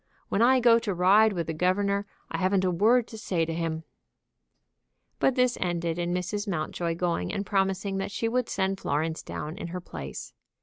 [0.29, 3.53] When I go to ride with the governor I haven't a word to say to
[3.53, 3.83] him,"
[5.19, 6.47] But this ended in Mrs.
[6.47, 10.33] Mountjoy going and promising that she would send Florence down in her place.